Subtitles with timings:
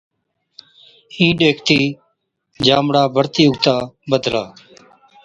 [1.17, 1.79] اِين ڏيکتِي
[2.65, 3.75] ڄامڙا بڙتِي اُگتا
[4.09, 4.43] بڌلا،